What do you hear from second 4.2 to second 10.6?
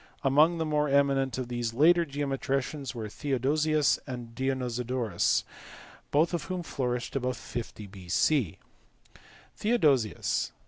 Dionysodorus, both of whom flourished about 50 B.C. Theodosius.